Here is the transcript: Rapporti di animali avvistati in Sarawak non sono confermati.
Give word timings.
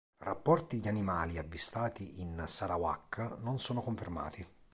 Rapporti 0.17 0.79
di 0.79 0.87
animali 0.87 1.37
avvistati 1.37 2.21
in 2.21 2.45
Sarawak 2.47 3.35
non 3.41 3.59
sono 3.59 3.81
confermati. 3.81 4.43